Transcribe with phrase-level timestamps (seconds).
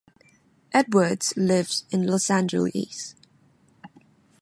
[0.73, 3.13] Edwards lives in Los Angeles.